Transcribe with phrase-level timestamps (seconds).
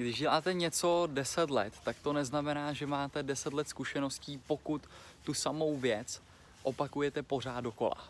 [0.00, 4.82] Když děláte něco 10 let, tak to neznamená, že máte 10 let zkušeností, pokud
[5.22, 6.22] tu samou věc
[6.62, 8.08] opakujete pořád dokola.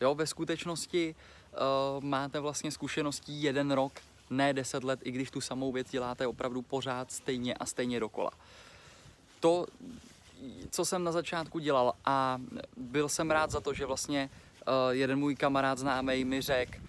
[0.00, 3.92] Jo, ve skutečnosti uh, máte vlastně zkušeností jeden rok,
[4.30, 8.30] ne 10 let, i když tu samou věc děláte opravdu pořád stejně a stejně dokola.
[9.40, 9.66] To,
[10.70, 12.38] co jsem na začátku dělal a
[12.76, 14.30] byl jsem rád za to, že vlastně
[14.66, 16.88] uh, jeden můj kamarád známý mi řekl uh,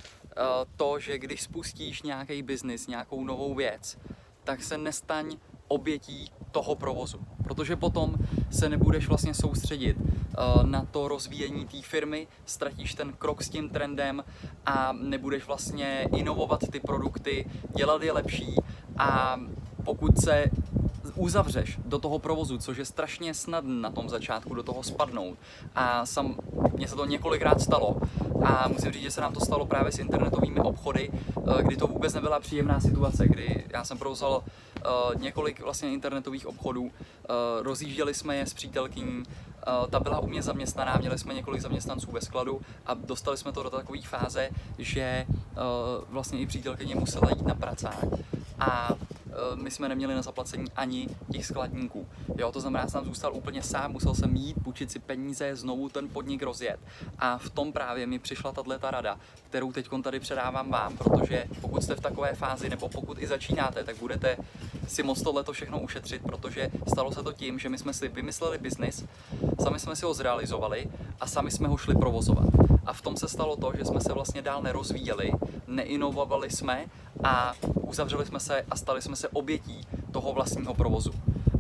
[0.77, 3.98] to, že když spustíš nějaký biznis, nějakou novou věc,
[4.46, 7.20] tak se nestaň obětí toho provozu.
[7.44, 8.16] Protože potom
[8.52, 13.70] se nebudeš vlastně soustředit uh, na to rozvíjení té firmy, ztratíš ten krok s tím
[13.70, 14.23] trendem
[14.66, 17.45] a nebudeš vlastně inovovat ty produkty,
[17.76, 18.55] dělat je lepší
[18.98, 19.39] a
[19.84, 20.45] pokud se
[21.16, 25.38] uzavřeš do toho provozu, což je strašně snadné na tom začátku do toho spadnout.
[25.76, 26.36] A sam,
[26.73, 27.95] mně se to několikrát stalo.
[28.45, 31.88] A musím říct, že se nám to stalo právě s internetovými obchody, eh, kdy to
[31.88, 34.44] vůbec nebyla příjemná situace, kdy já jsem provozoval
[34.86, 36.91] uh, několik vlastně internetových obchodů, uh,
[37.61, 39.23] rozjížděli jsme je s přítelkyní,
[39.89, 43.64] ta byla u mě zaměstnaná, měli jsme několik zaměstnanců ve skladu a dostali jsme to
[43.64, 45.26] do takové fáze, že
[46.09, 48.06] vlastně i přítelkyně musela jít na pracák.
[48.59, 49.14] A Eh,
[49.55, 52.08] my jsme neměli na zaplacení ani těch skladníků.
[52.38, 55.89] Jo, to znamená, že jsem zůstal úplně sám, musel jsem jít, půjčit si peníze, znovu
[55.89, 56.80] ten podnik rozjet.
[57.19, 59.19] A v tom právě mi přišla tato rada,
[59.50, 63.83] kterou teď tady předávám vám, protože pokud jste v takové fázi, nebo pokud i začínáte,
[63.83, 64.38] tak budete
[64.88, 68.58] si moc tohle všechno ušetřit, protože stalo se to tím, že my jsme si vymysleli
[68.58, 69.05] biznis,
[69.64, 70.88] sami jsme si ho zrealizovali
[71.20, 72.75] a sami jsme ho šli provozovat.
[72.86, 75.31] A v tom se stalo to, že jsme se vlastně dál nerozvíjeli,
[75.67, 76.86] neinovovali jsme
[77.23, 81.11] a uzavřeli jsme se a stali jsme se obětí toho vlastního provozu.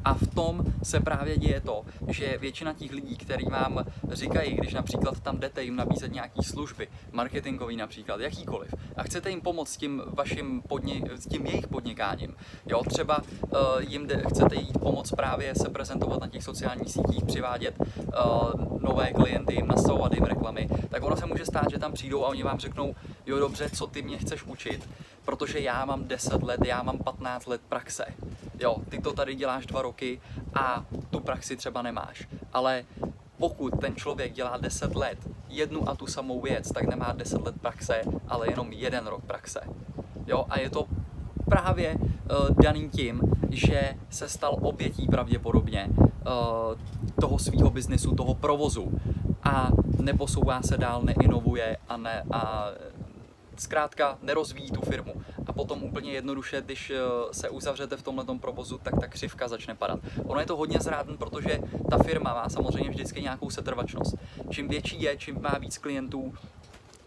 [0.05, 4.73] A v tom se právě děje to, že většina těch lidí, který vám říkají, když
[4.73, 9.77] například tam jdete jim nabízet nějaké služby, marketingový například, jakýkoliv, a chcete jim pomoct s
[9.77, 15.11] tím vaším podni- s tím jejich podnikáním, jo, třeba uh, jim de- chcete jít pomoct
[15.11, 20.69] právě se prezentovat na těch sociálních sítích, přivádět uh, nové klienty, jim nastavovat jim reklamy,
[20.89, 22.95] tak ono se může stát, že tam přijdou a oni vám řeknou,
[23.25, 24.89] jo dobře, co ty mě chceš učit,
[25.25, 28.05] protože já mám 10 let, já mám 15 let praxe.
[28.59, 30.21] Jo, ty to tady děláš dva roky
[30.53, 32.27] a tu praxi třeba nemáš.
[32.53, 32.85] Ale
[33.37, 35.17] pokud ten člověk dělá 10 let
[35.49, 39.59] jednu a tu samou věc, tak nemá 10 let praxe, ale jenom jeden rok praxe.
[40.27, 40.85] Jo, a je to
[41.49, 46.03] právě uh, daný tím, že se stal obětí pravděpodobně uh,
[47.21, 48.91] toho svého biznesu, toho provozu
[49.43, 52.67] a neposouvá se dál, neinovuje a, ne, a
[53.59, 55.13] zkrátka nerozvíjí tu firmu.
[55.47, 56.99] A potom úplně jednoduše, když eh,
[57.31, 59.99] se uzavřete v tomhle provozu, tak ta křivka začne padat.
[60.25, 64.15] Ono je to hodně zrádný, protože ta firma má samozřejmě vždycky nějakou setrvačnost.
[64.49, 66.33] Čím větší je, čím má víc klientů,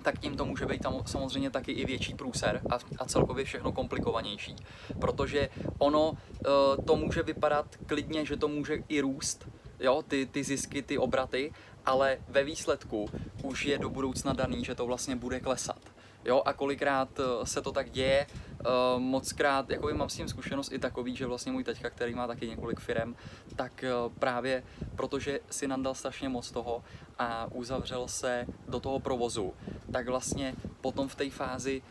[0.03, 3.73] tak tím to může být tam samozřejmě taky i větší průser a, a celkově všechno
[3.73, 4.57] komplikovanější.
[5.01, 5.49] Protože
[5.79, 9.49] ono e, to může vypadat klidně, že to může i růst,
[9.81, 11.53] jo, ty, ty zisky, ty obraty,
[11.87, 13.11] ale ve výsledku
[13.43, 15.81] už je do budoucna daný, že to vlastně bude klesat.
[16.25, 18.27] Jo, a kolikrát eh, se to tak děje,
[18.61, 22.15] uh, moc krát, jako mám s tím zkušenost i takový, že vlastně můj teďka, který
[22.15, 23.15] má taky několik firm,
[23.57, 24.63] tak uh, právě
[24.97, 26.85] protože si nandal strašně moc toho
[27.19, 29.55] a uzavřel se do toho provozu,
[29.93, 31.83] tak vlastně potom v té fázi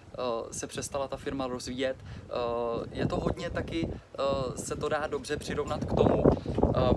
[0.52, 1.98] se přestala ta firma rozvíjet.
[2.92, 3.90] Je to hodně taky,
[4.56, 6.24] se to dá dobře přirovnat k tomu,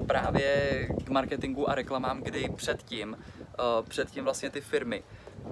[0.07, 3.17] právě k marketingu a reklamám, kdy předtím,
[3.89, 5.03] předtím vlastně ty firmy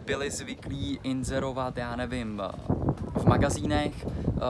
[0.06, 2.42] byli zvyklí inzerovat, já nevím,
[3.16, 4.40] v magazínech, eh,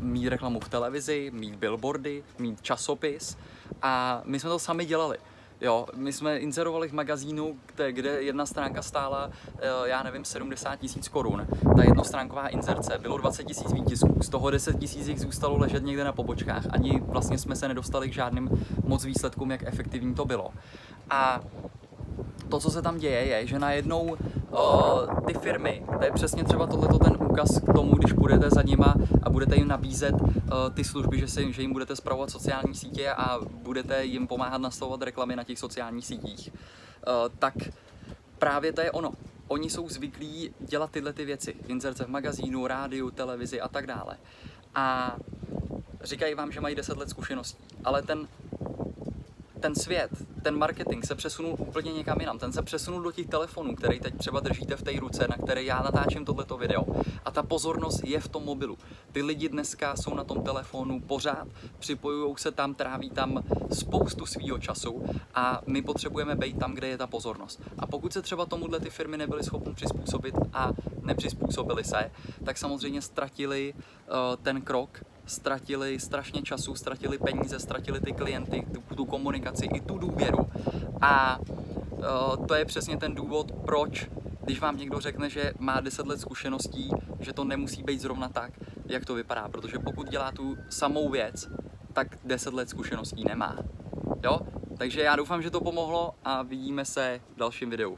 [0.00, 3.36] mít reklamu v televizi, mít billboardy, mít časopis
[3.82, 5.18] a my jsme to sami dělali.
[5.60, 10.76] Jo, my jsme inzerovali v magazínu, kde, kde jedna stránka stála, eh, já nevím, 70
[10.76, 11.46] tisíc korun.
[11.76, 16.04] Ta jednostránková inzerce, bylo 20 tisíc výtisků, z toho 10 tisíc jich zůstalo ležet někde
[16.04, 16.66] na pobočkách.
[16.70, 18.50] Ani vlastně jsme se nedostali k žádným
[18.84, 20.50] moc výsledkům, jak efektivní to bylo.
[21.10, 21.40] A
[22.48, 26.66] to, co se tam děje, je, že najednou uh, ty firmy, to je přesně třeba
[26.66, 30.28] tohleto ten úkaz k tomu, když budete za nima a budete jim nabízet uh,
[30.74, 35.02] ty služby, že, se, že jim budete zpravovat sociální sítě a budete jim pomáhat nastavovat
[35.02, 37.54] reklamy na těch sociálních sítích, uh, tak
[38.38, 39.12] právě to je ono.
[39.48, 41.54] Oni jsou zvyklí dělat tyhle ty věci.
[41.66, 44.16] Inzerce v magazínu, rádiu, televizi a tak dále.
[44.74, 45.16] A
[46.02, 47.64] říkají vám, že mají 10 let zkušeností.
[47.84, 48.28] Ale ten
[49.60, 50.10] ten svět,
[50.42, 52.38] ten marketing se přesunul úplně někam jinam.
[52.38, 55.62] Ten se přesunul do těch telefonů, který teď třeba držíte v té ruce, na které
[55.62, 56.84] já natáčím tohleto video.
[57.24, 58.78] A ta pozornost je v tom mobilu.
[59.12, 64.58] Ty lidi dneska jsou na tom telefonu pořád, připojují se tam, tráví tam spoustu svýho
[64.58, 67.62] času a my potřebujeme být tam, kde je ta pozornost.
[67.78, 70.70] A pokud se třeba tomuhle ty firmy nebyly schopny přizpůsobit a
[71.02, 72.10] nepřizpůsobili se,
[72.44, 78.94] tak samozřejmě ztratili uh, ten krok ztratili strašně času, ztratili peníze, ztratili ty klienty, tu,
[78.94, 80.46] tu komunikaci i tu důvěru.
[81.00, 84.10] A uh, to je přesně ten důvod, proč
[84.48, 86.90] když vám někdo řekne, že má 10 let zkušeností,
[87.20, 88.52] že to nemusí být zrovna tak,
[88.86, 91.48] jak to vypadá, protože pokud dělá tu samou věc,
[91.92, 93.56] tak 10 let zkušeností nemá.
[94.24, 94.40] Jo?
[94.78, 97.96] Takže já doufám, že to pomohlo a vidíme se v dalším videu.